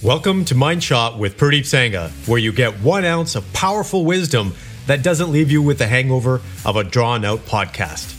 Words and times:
Welcome 0.00 0.44
to 0.44 0.54
Mind 0.54 0.84
Shot 0.84 1.18
with 1.18 1.36
Pradeep 1.36 1.62
Sangha, 1.62 2.10
where 2.28 2.38
you 2.38 2.52
get 2.52 2.72
one 2.82 3.04
ounce 3.04 3.34
of 3.34 3.52
powerful 3.52 4.04
wisdom 4.04 4.54
that 4.86 5.02
doesn't 5.02 5.32
leave 5.32 5.50
you 5.50 5.60
with 5.60 5.78
the 5.78 5.88
hangover 5.88 6.40
of 6.64 6.76
a 6.76 6.84
drawn 6.84 7.24
out 7.24 7.40
podcast. 7.40 8.14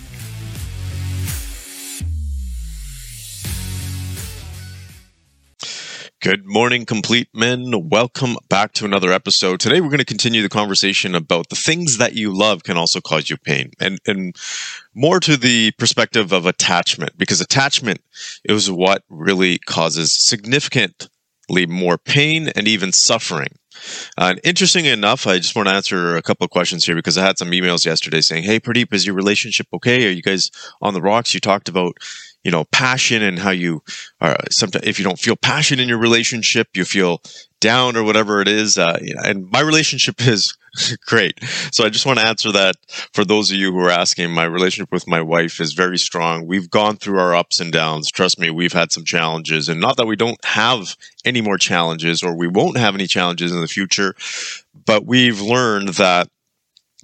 Good 6.21 6.46
morning, 6.46 6.86
complete 6.86 7.29
men. 7.34 7.87
Welcome 7.87 8.35
back 8.49 8.73
to 8.73 8.83
another 8.83 9.13
episode. 9.13 9.61
Today, 9.61 9.79
we're 9.79 9.87
going 9.87 9.99
to 9.99 10.05
continue 10.05 10.41
the 10.41 10.49
conversation 10.49 11.15
about 11.15 11.47
the 11.47 11.55
things 11.55 11.97
that 11.97 12.11
you 12.11 12.37
love 12.37 12.63
can 12.63 12.75
also 12.75 12.99
cause 12.99 13.29
you 13.29 13.37
pain, 13.37 13.71
and 13.79 13.99
and 14.05 14.35
more 14.93 15.21
to 15.21 15.37
the 15.37 15.71
perspective 15.77 16.34
of 16.34 16.45
attachment, 16.45 17.17
because 17.17 17.39
attachment 17.39 18.02
is 18.43 18.70
what 18.70 19.03
really 19.07 19.59
causes 19.59 20.11
significantly 20.11 21.07
more 21.66 21.98
pain 21.98 22.50
and 22.50 22.68
even 22.68 22.91
suffering. 22.91 23.55
Uh, 24.17 24.31
and 24.31 24.41
interesting 24.44 24.85
enough, 24.85 25.26
I 25.26 25.38
just 25.38 25.55
want 25.55 25.67
to 25.70 25.73
answer 25.73 26.17
a 26.17 26.21
couple 26.21 26.44
of 26.44 26.52
questions 26.52 26.85
here 26.85 26.95
because 26.95 27.17
I 27.17 27.26
had 27.26 27.38
some 27.38 27.52
emails 27.52 27.85
yesterday 27.85 28.21
saying, 28.21 28.44
"Hey, 28.44 28.59
Pradeep, 28.59 28.94
is 28.94 29.05
your 29.05 29.16
relationship 29.16 29.67
okay? 29.73 30.05
Are 30.07 30.12
you 30.12 30.21
guys 30.21 30.52
on 30.81 30.93
the 30.93 31.02
rocks?" 31.02 31.34
You 31.34 31.40
talked 31.40 31.70
about 31.70 31.95
you 32.43 32.52
know 32.52 32.66
passion 32.66 33.21
and 33.21 33.40
how 33.40 33.52
you 33.52 33.81
are 34.21 34.38
sometimes 34.49 34.85
if 34.85 34.98
you 34.98 35.05
don't 35.05 35.20
feel 35.20 35.35
passion 35.35 35.80
in 35.80 35.90
your 35.90 35.98
relationship 35.98 36.67
you 36.73 36.85
feel 36.85 37.21
down 37.59 37.98
or 37.98 38.04
whatever 38.04 38.41
it 38.41 38.48
is 38.48 38.77
uh, 38.77 38.98
and 39.26 39.49
my 39.52 39.59
relationship 39.59 40.16
is 40.27 40.55
great. 41.05 41.39
So 41.71 41.85
i 41.85 41.89
just 41.89 42.05
want 42.05 42.19
to 42.19 42.27
answer 42.27 42.51
that 42.51 42.75
for 43.13 43.25
those 43.25 43.51
of 43.51 43.57
you 43.57 43.71
who 43.71 43.79
are 43.79 43.89
asking 43.89 44.31
my 44.31 44.45
relationship 44.45 44.91
with 44.91 45.07
my 45.07 45.21
wife 45.21 45.59
is 45.59 45.73
very 45.73 45.97
strong. 45.97 46.47
We've 46.47 46.69
gone 46.69 46.97
through 46.97 47.19
our 47.19 47.35
ups 47.35 47.59
and 47.59 47.71
downs. 47.71 48.11
Trust 48.11 48.39
me 48.39 48.49
we've 48.49 48.73
had 48.73 48.91
some 48.91 49.05
challenges 49.05 49.69
and 49.69 49.79
not 49.79 49.97
that 49.97 50.07
we 50.07 50.15
don't 50.15 50.43
have 50.45 50.95
any 51.25 51.41
more 51.41 51.57
challenges 51.57 52.23
or 52.23 52.35
we 52.35 52.47
won't 52.47 52.77
have 52.77 52.95
any 52.95 53.07
challenges 53.07 53.51
in 53.51 53.61
the 53.61 53.67
future 53.67 54.15
but 54.85 55.05
we've 55.05 55.41
learned 55.41 55.89
that 55.89 56.29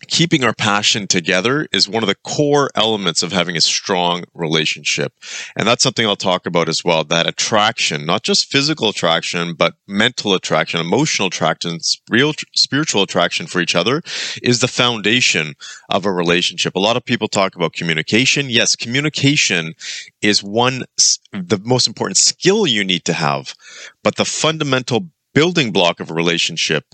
keeping 0.08 0.44
our 0.44 0.54
passion 0.54 1.08
together 1.08 1.68
is 1.72 1.88
one 1.88 2.04
of 2.04 2.08
the 2.08 2.16
core 2.16 2.70
elements 2.76 3.24
of 3.24 3.32
having 3.32 3.56
a 3.56 3.62
strong 3.62 4.26
relationship. 4.34 5.14
And 5.56 5.68
that's 5.68 5.84
something 5.84 6.06
I'll 6.06 6.18
talk 6.18 6.46
about 6.46 6.68
as 6.68 6.84
well. 6.84 7.04
That 7.04 7.28
attraction, 7.28 8.06
not 8.06 8.24
just 8.24 8.52
physical 8.52 8.90
attraction, 8.90 9.54
but 9.54 9.76
mental 9.88 10.34
attraction, 10.34 10.82
emotional 10.82 11.30
attraction, 11.30 11.80
real 12.10 12.34
spiritual 12.54 13.04
attraction 13.04 13.48
for 13.48 13.62
each 13.62 13.76
other 13.76 14.02
is 14.44 14.60
the 14.60 14.68
foundation 14.68 15.56
of 15.90 16.06
a 16.06 16.12
relationship. 16.12 16.76
A 16.76 16.80
lot 16.80 16.98
of 16.98 17.06
people 17.06 17.28
talk 17.28 17.56
about 17.56 17.74
communication. 17.74 18.50
Yes, 18.50 18.76
communication 18.76 19.76
is 20.22 20.44
one, 20.44 20.84
the 21.32 21.60
most 21.64 21.88
important 21.88 22.18
skill 22.18 22.68
you 22.68 22.84
need 22.84 23.06
to 23.06 23.14
have, 23.14 23.56
but 24.04 24.18
the 24.18 24.26
fundamental 24.26 25.10
building 25.34 25.72
block 25.72 26.00
of 26.00 26.12
a 26.12 26.14
relationship 26.14 26.86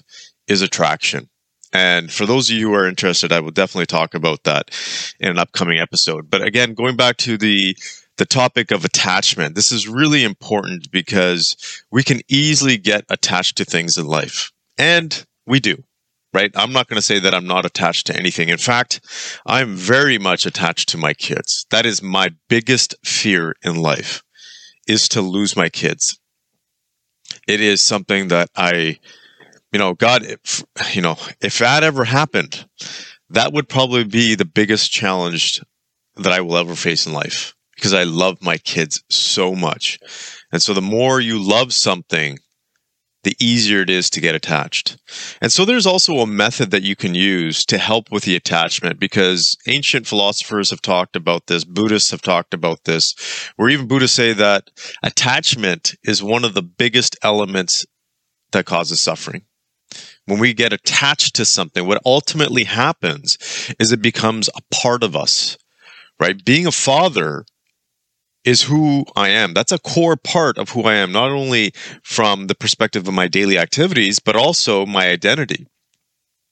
is 0.48 0.62
attraction. 0.62 1.30
And 1.74 2.12
for 2.12 2.26
those 2.26 2.50
of 2.50 2.58
you 2.58 2.68
who 2.68 2.74
are 2.74 2.88
interested, 2.88 3.32
I 3.32 3.40
will 3.40 3.52
definitely 3.52 3.86
talk 3.86 4.14
about 4.14 4.44
that 4.44 4.72
in 5.20 5.30
an 5.30 5.38
upcoming 5.38 5.80
episode. 5.80 6.30
But 6.30 6.42
again, 6.42 6.74
going 6.74 6.96
back 6.96 7.18
to 7.18 7.38
the 7.38 7.78
the 8.18 8.26
topic 8.26 8.72
of 8.72 8.86
attachment, 8.86 9.56
this 9.56 9.72
is 9.72 9.88
really 9.88 10.24
important 10.24 10.92
because 10.92 11.56
we 11.92 12.04
can 12.04 12.22
easily 12.28 12.78
get 12.78 13.06
attached 13.10 13.58
to 13.58 13.66
things 13.66 13.98
in 13.98 14.06
life. 14.06 14.52
And 14.78 15.26
we 15.48 15.60
do, 15.60 15.84
right? 16.34 16.52
I'm 16.56 16.74
not 16.74 16.88
going 16.88 16.98
to 16.98 17.02
say 17.02 17.20
that 17.20 17.34
I'm 17.34 17.48
not 17.48 17.66
attached 17.66 18.08
to 18.08 18.16
anything. 18.16 18.50
In 18.50 18.58
fact, 18.58 19.00
I'm 19.46 19.76
very 19.76 20.18
much 20.20 20.46
attached 20.46 20.90
to 20.90 20.98
my 20.98 21.14
kids. 21.14 21.66
That 21.72 21.86
is 21.86 22.04
my 22.04 22.32
biggest 22.48 22.96
fear 23.04 23.56
in 23.64 23.78
life 23.78 24.22
is 24.88 25.08
to 25.10 25.22
lose 25.22 25.56
my 25.56 25.70
kids. 25.70 26.20
It 27.48 27.62
is 27.62 27.82
something 27.82 28.28
that 28.28 28.50
I 28.56 29.00
you 29.72 29.80
know, 29.80 29.94
God, 29.94 30.24
if, 30.24 30.64
you 30.94 31.02
know, 31.02 31.18
if 31.42 31.60
that 31.60 31.84
ever 31.84 32.04
happened, 32.04 32.66
that 33.30 33.54
would 33.54 33.70
probably 33.70 34.04
be 34.04 34.36
the 34.36 34.46
biggest 34.46 34.92
challenge 34.92 35.62
that 36.16 36.34
I 36.34 36.42
will 36.42 36.58
ever 36.58 36.76
face 36.76 37.08
in 37.08 37.14
life 37.14 37.56
because 37.76 37.94
I 37.94 38.04
love 38.04 38.42
my 38.42 38.58
kids 38.58 39.04
so 39.10 39.56
much. 39.56 39.98
And 40.52 40.62
so 40.62 40.74
the 40.74 40.82
more 40.82 41.22
you 41.22 41.42
love 41.42 41.74
something, 41.74 42.38
the 43.24 43.36
easier 43.40 43.82
it 43.82 43.90
is 43.90 44.10
to 44.10 44.20
get 44.20 44.36
attached. 44.36 44.98
And 45.42 45.52
so 45.52 45.64
there's 45.64 45.86
also 45.86 46.16
a 46.16 46.28
method 46.28 46.72
that 46.72 46.82
you 46.82 46.96
can 46.96 47.16
use 47.16 47.64
to 47.66 47.78
help 47.78 48.12
with 48.12 48.24
the 48.24 48.36
attachment 48.36 49.00
because 49.00 49.56
ancient 49.68 50.08
philosophers 50.08 50.72
have 50.72 50.82
talked 50.82 51.16
about 51.16 51.48
this, 51.48 51.64
Buddhists 51.64 52.12
have 52.12 52.22
talked 52.22 52.54
about 52.54 52.84
this, 52.84 53.14
where 53.56 53.70
even 53.70 53.88
Buddhists 53.88 54.16
say 54.16 54.34
that 54.34 54.70
attachment 55.04 55.96
is 56.04 56.22
one 56.22 56.44
of 56.44 56.56
the 56.56 56.64
biggest 56.64 57.16
elements 57.24 57.86
that 58.52 58.66
causes 58.66 59.00
suffering 59.00 59.44
when 60.26 60.40
we 60.40 60.54
get 60.54 60.74
attached 60.74 61.36
to 61.36 61.46
something, 61.46 61.88
what 61.88 62.02
ultimately 62.06 62.64
happens 62.64 63.38
is 63.80 63.92
it 63.92 64.02
becomes 64.02 64.50
a 64.50 64.62
part 64.74 65.04
of 65.04 65.16
us, 65.16 65.58
right? 66.20 66.44
Being 66.44 66.68
a 66.68 66.72
father 66.72 67.46
is 68.44 68.64
who 68.64 69.06
I 69.16 69.30
am. 69.30 69.54
That's 69.54 69.72
a 69.72 69.80
core 69.80 70.16
part 70.18 70.58
of 70.58 70.70
who 70.70 70.84
I 70.84 70.96
am, 70.96 71.12
not 71.12 71.32
only 71.32 71.74
from 72.04 72.48
the 72.48 72.56
perspective 72.56 73.08
of 73.08 73.14
my 73.14 73.28
daily 73.28 73.58
activities, 73.58 74.20
but 74.20 74.36
also 74.36 74.86
my 74.86 75.10
identity. 75.10 75.68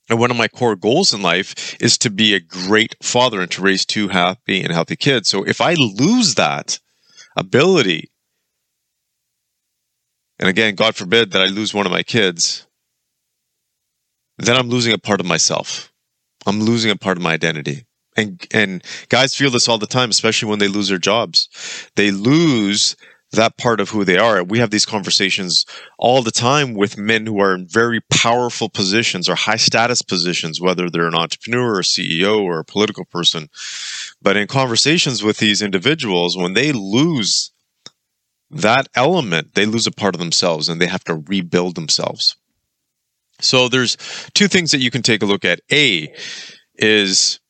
And 0.08 0.18
one 0.18 0.30
of 0.30 0.36
my 0.36 0.48
core 0.48 0.76
goals 0.76 1.14
in 1.14 1.22
life 1.22 1.80
is 1.80 1.96
to 1.98 2.10
be 2.10 2.34
a 2.34 2.40
great 2.40 2.96
father 3.02 3.40
and 3.40 3.50
to 3.52 3.62
raise 3.62 3.86
two 3.86 4.08
happy 4.08 4.60
and 4.60 4.72
healthy 4.72 4.96
kids. 4.96 5.28
So 5.28 5.44
if 5.44 5.60
I 5.60 5.74
lose 5.74 6.34
that 6.34 6.80
ability, 7.36 8.10
and 10.38 10.48
again, 10.48 10.74
God 10.74 10.96
forbid 10.96 11.30
that 11.30 11.42
I 11.42 11.46
lose 11.46 11.74
one 11.74 11.86
of 11.86 11.92
my 11.92 12.02
kids, 12.02 12.66
then 14.46 14.56
I'm 14.56 14.68
losing 14.68 14.92
a 14.92 14.98
part 14.98 15.20
of 15.20 15.26
myself. 15.26 15.92
I'm 16.46 16.60
losing 16.60 16.90
a 16.90 16.96
part 16.96 17.16
of 17.16 17.22
my 17.22 17.32
identity. 17.32 17.84
And 18.16 18.44
and 18.52 18.82
guys 19.08 19.36
feel 19.36 19.50
this 19.50 19.68
all 19.68 19.78
the 19.78 19.86
time, 19.86 20.10
especially 20.10 20.50
when 20.50 20.58
they 20.58 20.68
lose 20.68 20.88
their 20.88 20.98
jobs. 20.98 21.48
They 21.94 22.10
lose 22.10 22.96
that 23.32 23.56
part 23.56 23.80
of 23.80 23.90
who 23.90 24.04
they 24.04 24.18
are. 24.18 24.42
We 24.42 24.58
have 24.58 24.70
these 24.70 24.86
conversations 24.86 25.64
all 25.98 26.22
the 26.22 26.32
time 26.32 26.74
with 26.74 26.98
men 26.98 27.26
who 27.26 27.40
are 27.40 27.54
in 27.54 27.66
very 27.66 28.00
powerful 28.10 28.68
positions 28.68 29.28
or 29.28 29.36
high 29.36 29.56
status 29.56 30.02
positions, 30.02 30.60
whether 30.60 30.90
they're 30.90 31.06
an 31.06 31.14
entrepreneur 31.14 31.76
or 31.76 31.82
CEO 31.82 32.42
or 32.42 32.58
a 32.58 32.64
political 32.64 33.04
person. 33.04 33.48
But 34.20 34.36
in 34.36 34.48
conversations 34.48 35.22
with 35.22 35.38
these 35.38 35.62
individuals, 35.62 36.36
when 36.36 36.54
they 36.54 36.72
lose 36.72 37.52
that 38.50 38.88
element, 38.96 39.54
they 39.54 39.64
lose 39.64 39.86
a 39.86 39.92
part 39.92 40.16
of 40.16 40.18
themselves 40.18 40.68
and 40.68 40.80
they 40.80 40.86
have 40.86 41.04
to 41.04 41.14
rebuild 41.14 41.76
themselves. 41.76 42.36
So 43.40 43.68
there's 43.68 43.96
two 44.34 44.48
things 44.48 44.70
that 44.70 44.80
you 44.80 44.90
can 44.90 45.02
take 45.02 45.22
a 45.22 45.26
look 45.26 45.44
at. 45.44 45.60
A 45.72 46.14
is 46.76 47.40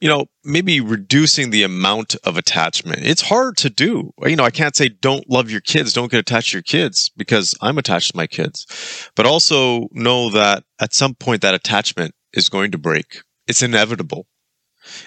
you 0.00 0.08
know, 0.08 0.26
maybe 0.44 0.80
reducing 0.80 1.50
the 1.50 1.64
amount 1.64 2.14
of 2.22 2.36
attachment. 2.36 3.04
It's 3.04 3.22
hard 3.22 3.56
to 3.58 3.70
do. 3.70 4.12
You 4.22 4.36
know, 4.36 4.44
I 4.44 4.50
can't 4.50 4.76
say 4.76 4.88
don't 4.88 5.28
love 5.28 5.50
your 5.50 5.60
kids, 5.60 5.92
don't 5.92 6.10
get 6.10 6.20
attached 6.20 6.50
to 6.50 6.58
your 6.58 6.62
kids 6.62 7.10
because 7.16 7.54
I'm 7.60 7.78
attached 7.78 8.12
to 8.12 8.16
my 8.16 8.26
kids. 8.26 9.10
But 9.16 9.26
also 9.26 9.88
know 9.90 10.30
that 10.30 10.64
at 10.80 10.94
some 10.94 11.14
point 11.14 11.42
that 11.42 11.54
attachment 11.54 12.14
is 12.32 12.48
going 12.48 12.70
to 12.72 12.78
break. 12.78 13.22
It's 13.48 13.62
inevitable. 13.62 14.26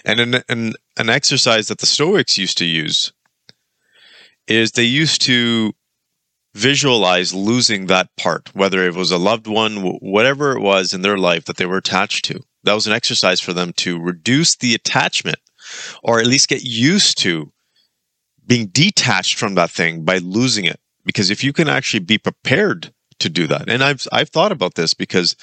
And 0.04 0.20
an, 0.20 0.44
an, 0.50 0.74
an 0.98 1.10
exercise 1.10 1.70
that 1.70 1.80
the 1.80 1.86
Stoics 1.86 2.38
used 2.38 2.58
to 2.58 2.66
use 2.66 3.14
is 4.48 4.72
they 4.72 4.84
used 4.84 5.22
to 5.22 5.74
visualize 6.54 7.34
losing 7.34 7.86
that 7.86 8.10
part, 8.18 8.54
whether 8.54 8.86
it 8.86 8.96
was 8.96 9.12
a 9.12 9.18
loved 9.18 9.48
one, 9.48 9.98
whatever 10.00 10.52
it 10.52 10.62
was 10.62 10.94
in 10.94 11.02
their 11.02 11.18
life 11.18 11.46
that 11.46 11.58
they 11.58 11.66
were 11.66 11.78
attached 11.78 12.26
to. 12.26 12.42
That 12.64 12.74
was 12.74 12.88
an 12.88 12.94
exercise 12.94 13.40
for 13.40 13.54
them 13.54 13.74
to 13.78 14.00
reduce 14.00 14.56
the 14.56 14.76
attachment 14.76 15.40
or 16.04 16.20
at 16.20 16.28
least 16.28 16.50
get 16.50 16.64
used 16.64 17.18
to 17.20 17.52
being 18.46 18.68
detached 18.68 19.38
from 19.38 19.56
that 19.56 19.72
thing 19.72 20.04
by 20.04 20.18
losing 20.18 20.66
it. 20.66 20.80
Because 21.06 21.32
if 21.32 21.44
you 21.44 21.54
can 21.54 21.68
actually 21.68 22.02
be 22.02 22.18
prepared 22.18 22.94
to 23.20 23.30
do 23.30 23.48
that, 23.48 23.70
and 23.70 23.84
I've, 23.84 24.06
I've 24.12 24.30
thought 24.30 24.52
about 24.52 24.76
this 24.76 24.94
because 24.94 25.36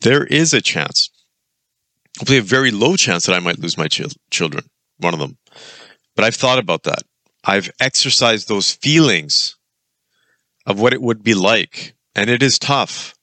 there 0.00 0.24
is 0.24 0.52
a 0.52 0.60
chance, 0.60 1.10
hopefully 2.18 2.38
a 2.38 2.42
very 2.42 2.70
low 2.70 2.96
chance 2.96 3.26
that 3.26 3.34
I 3.34 3.40
might 3.40 3.58
lose 3.58 3.78
my 3.78 3.88
ch- 3.88 4.02
children, 4.30 4.64
one 4.98 5.14
of 5.14 5.20
them. 5.20 5.38
But 6.14 6.24
I've 6.24 6.36
thought 6.36 6.58
about 6.58 6.84
that. 6.84 7.02
I've 7.44 7.70
exercised 7.80 8.48
those 8.48 8.72
feelings 8.72 9.56
of 10.66 10.80
what 10.80 10.92
it 10.92 11.02
would 11.02 11.22
be 11.22 11.34
like. 11.34 11.94
And 12.14 12.30
it 12.30 12.42
is 12.42 12.58
tough. 12.58 13.14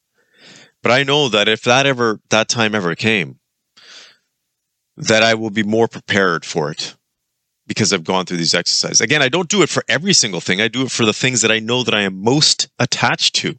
But 0.83 0.91
I 0.91 1.03
know 1.03 1.29
that 1.29 1.47
if 1.47 1.63
that 1.63 1.85
ever, 1.85 2.19
that 2.29 2.49
time 2.49 2.75
ever 2.75 2.95
came, 2.95 3.39
that 4.97 5.23
I 5.23 5.35
will 5.35 5.49
be 5.49 5.63
more 5.63 5.87
prepared 5.87 6.43
for 6.45 6.71
it 6.71 6.95
because 7.67 7.93
I've 7.93 8.03
gone 8.03 8.25
through 8.25 8.37
these 8.37 8.53
exercises. 8.53 9.01
Again, 9.01 9.21
I 9.21 9.29
don't 9.29 9.49
do 9.49 9.61
it 9.61 9.69
for 9.69 9.83
every 9.87 10.13
single 10.13 10.41
thing. 10.41 10.59
I 10.59 10.67
do 10.67 10.83
it 10.83 10.91
for 10.91 11.05
the 11.05 11.13
things 11.13 11.41
that 11.41 11.51
I 11.51 11.59
know 11.59 11.83
that 11.83 11.93
I 11.93 12.01
am 12.01 12.21
most 12.21 12.67
attached 12.79 13.35
to. 13.35 13.55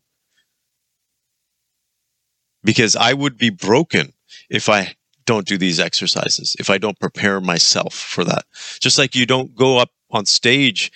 Because 2.64 2.94
I 2.94 3.12
would 3.12 3.38
be 3.38 3.50
broken 3.50 4.12
if 4.50 4.68
I 4.68 4.94
don't 5.24 5.46
do 5.46 5.56
these 5.56 5.80
exercises, 5.80 6.56
if 6.58 6.68
I 6.70 6.78
don't 6.78 6.98
prepare 6.98 7.40
myself 7.40 7.94
for 7.94 8.24
that. 8.24 8.44
Just 8.80 8.98
like 8.98 9.14
you 9.14 9.26
don't 9.26 9.54
go 9.54 9.78
up 9.78 9.90
on 10.10 10.26
stage 10.26 10.92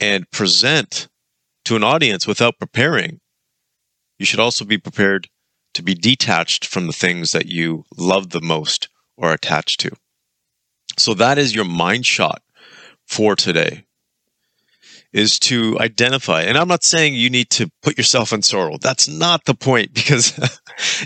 and 0.00 0.30
present 0.30 1.08
to 1.66 1.76
an 1.76 1.84
audience 1.84 2.26
without 2.26 2.58
preparing, 2.58 3.20
you 4.18 4.24
should 4.24 4.40
also 4.40 4.64
be 4.64 4.78
prepared 4.78 5.28
to 5.74 5.82
be 5.82 5.94
detached 5.94 6.64
from 6.64 6.86
the 6.86 6.92
things 6.92 7.32
that 7.32 7.46
you 7.46 7.84
love 7.96 8.30
the 8.30 8.40
most 8.40 8.88
or 9.16 9.32
attached 9.32 9.80
to. 9.80 9.90
So 10.96 11.12
that 11.14 11.38
is 11.38 11.54
your 11.54 11.64
mind 11.64 12.06
shot 12.06 12.42
for 13.04 13.34
today 13.36 13.84
is 15.12 15.38
to 15.40 15.78
identify. 15.80 16.42
And 16.42 16.56
I'm 16.56 16.68
not 16.68 16.84
saying 16.84 17.14
you 17.14 17.30
need 17.30 17.50
to 17.50 17.70
put 17.82 17.96
yourself 17.96 18.32
in 18.32 18.42
sorrow. 18.42 18.76
That's 18.80 19.08
not 19.08 19.44
the 19.44 19.54
point 19.54 19.92
because, 19.94 20.38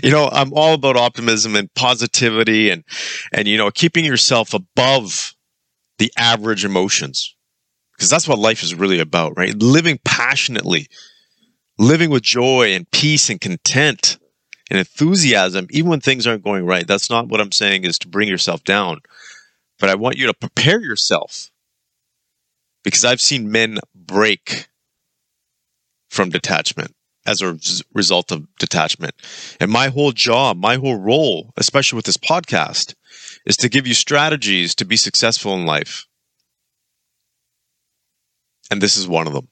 you 0.03 0.11
know, 0.11 0.29
I'm 0.31 0.53
all 0.53 0.75
about 0.75 0.95
optimism 0.95 1.55
and 1.55 1.73
positivity 1.73 2.69
and, 2.69 2.83
and, 3.33 3.47
you 3.47 3.57
know, 3.57 3.71
keeping 3.71 4.05
yourself 4.05 4.53
above 4.53 5.33
the 5.97 6.11
average 6.17 6.65
emotions 6.65 7.35
because 8.01 8.09
that's 8.09 8.27
what 8.27 8.39
life 8.39 8.63
is 8.63 8.73
really 8.73 8.99
about, 8.99 9.37
right? 9.37 9.53
Living 9.61 9.99
passionately, 10.03 10.87
living 11.77 12.09
with 12.09 12.23
joy 12.23 12.73
and 12.73 12.89
peace 12.89 13.29
and 13.29 13.39
content 13.39 14.17
and 14.71 14.79
enthusiasm, 14.79 15.67
even 15.69 15.91
when 15.91 16.01
things 16.01 16.25
aren't 16.25 16.43
going 16.43 16.65
right. 16.65 16.87
That's 16.87 17.11
not 17.11 17.27
what 17.27 17.39
I'm 17.39 17.51
saying 17.51 17.83
is 17.83 17.99
to 17.99 18.07
bring 18.07 18.27
yourself 18.27 18.63
down, 18.63 19.01
but 19.77 19.91
I 19.91 19.93
want 19.93 20.17
you 20.17 20.25
to 20.25 20.33
prepare 20.33 20.81
yourself 20.81 21.51
because 22.83 23.05
I've 23.05 23.21
seen 23.21 23.51
men 23.51 23.77
break 23.93 24.67
from 26.09 26.31
detachment 26.31 26.95
as 27.27 27.43
a 27.43 27.59
result 27.93 28.31
of 28.31 28.47
detachment. 28.57 29.13
And 29.59 29.69
my 29.69 29.89
whole 29.89 30.11
job, 30.11 30.57
my 30.57 30.77
whole 30.77 30.97
role, 30.97 31.53
especially 31.55 31.97
with 31.97 32.05
this 32.05 32.17
podcast, 32.17 32.95
is 33.45 33.57
to 33.57 33.69
give 33.69 33.85
you 33.85 33.93
strategies 33.93 34.73
to 34.73 34.85
be 34.85 34.97
successful 34.97 35.53
in 35.53 35.67
life. 35.67 36.07
And 38.71 38.81
this 38.81 38.97
is 38.97 39.07
one 39.07 39.27
of 39.27 39.33
them. 39.33 39.49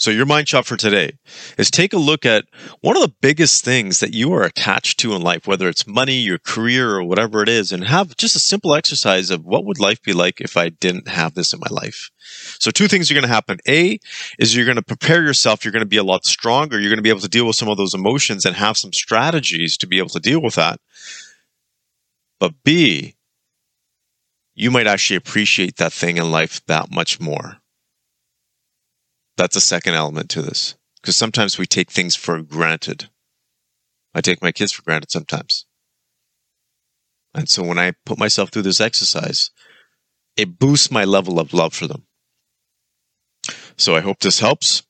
So 0.00 0.10
your 0.10 0.24
mind 0.24 0.48
shot 0.48 0.64
for 0.64 0.78
today 0.78 1.18
is 1.58 1.70
take 1.70 1.92
a 1.92 1.98
look 1.98 2.24
at 2.24 2.46
one 2.80 2.96
of 2.96 3.02
the 3.02 3.14
biggest 3.20 3.62
things 3.62 4.00
that 4.00 4.14
you 4.14 4.32
are 4.32 4.44
attached 4.44 4.98
to 5.00 5.12
in 5.12 5.20
life, 5.20 5.46
whether 5.46 5.68
it's 5.68 5.86
money, 5.86 6.14
your 6.14 6.38
career, 6.38 6.92
or 6.92 7.04
whatever 7.04 7.42
it 7.42 7.50
is, 7.50 7.70
and 7.70 7.84
have 7.84 8.16
just 8.16 8.34
a 8.34 8.38
simple 8.38 8.74
exercise 8.74 9.28
of 9.28 9.44
what 9.44 9.66
would 9.66 9.78
life 9.78 10.00
be 10.02 10.14
like 10.14 10.40
if 10.40 10.56
I 10.56 10.70
didn't 10.70 11.06
have 11.06 11.34
this 11.34 11.52
in 11.52 11.60
my 11.60 11.66
life. 11.70 12.10
So 12.58 12.70
two 12.70 12.88
things 12.88 13.10
are 13.10 13.14
going 13.14 13.26
to 13.26 13.28
happen. 13.28 13.58
A 13.68 13.98
is 14.38 14.56
you're 14.56 14.64
going 14.64 14.76
to 14.76 14.82
prepare 14.82 15.22
yourself. 15.22 15.66
You're 15.66 15.72
going 15.72 15.80
to 15.80 15.86
be 15.86 15.98
a 15.98 16.02
lot 16.02 16.24
stronger. 16.24 16.80
You're 16.80 16.88
going 16.88 16.96
to 16.96 17.02
be 17.02 17.10
able 17.10 17.20
to 17.20 17.28
deal 17.28 17.46
with 17.46 17.56
some 17.56 17.68
of 17.68 17.76
those 17.76 17.92
emotions 17.92 18.46
and 18.46 18.56
have 18.56 18.78
some 18.78 18.94
strategies 18.94 19.76
to 19.76 19.86
be 19.86 19.98
able 19.98 20.08
to 20.08 20.20
deal 20.20 20.40
with 20.40 20.54
that. 20.54 20.80
But 22.38 22.54
B, 22.64 23.16
you 24.54 24.70
might 24.70 24.86
actually 24.86 25.16
appreciate 25.16 25.76
that 25.76 25.92
thing 25.92 26.16
in 26.16 26.30
life 26.30 26.64
that 26.68 26.90
much 26.90 27.20
more. 27.20 27.59
That's 29.40 29.56
a 29.56 29.60
second 29.62 29.94
element 29.94 30.28
to 30.30 30.42
this. 30.42 30.74
Because 31.00 31.16
sometimes 31.16 31.56
we 31.56 31.64
take 31.64 31.90
things 31.90 32.14
for 32.14 32.42
granted. 32.42 33.08
I 34.14 34.20
take 34.20 34.42
my 34.42 34.52
kids 34.52 34.70
for 34.70 34.82
granted 34.82 35.10
sometimes. 35.10 35.64
And 37.32 37.48
so 37.48 37.62
when 37.62 37.78
I 37.78 37.94
put 38.04 38.18
myself 38.18 38.50
through 38.50 38.64
this 38.64 38.82
exercise, 38.82 39.50
it 40.36 40.58
boosts 40.58 40.90
my 40.90 41.04
level 41.04 41.40
of 41.40 41.54
love 41.54 41.72
for 41.72 41.86
them. 41.86 42.04
So 43.78 43.96
I 43.96 44.00
hope 44.00 44.18
this 44.18 44.40
helps, 44.40 44.82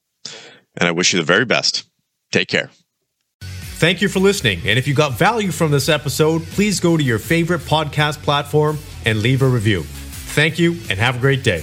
and 0.76 0.88
I 0.88 0.90
wish 0.90 1.12
you 1.12 1.20
the 1.20 1.24
very 1.24 1.44
best. 1.44 1.84
Take 2.32 2.48
care. 2.48 2.70
Thank 3.42 4.02
you 4.02 4.08
for 4.08 4.18
listening. 4.18 4.58
And 4.66 4.80
if 4.80 4.88
you 4.88 4.94
got 4.94 5.12
value 5.12 5.52
from 5.52 5.70
this 5.70 5.88
episode, 5.88 6.42
please 6.42 6.80
go 6.80 6.96
to 6.96 7.02
your 7.04 7.20
favorite 7.20 7.60
podcast 7.60 8.20
platform 8.24 8.78
and 9.04 9.22
leave 9.22 9.42
a 9.42 9.48
review. 9.48 9.84
Thank 9.84 10.58
you, 10.58 10.72
and 10.90 10.98
have 10.98 11.18
a 11.18 11.20
great 11.20 11.44
day. 11.44 11.62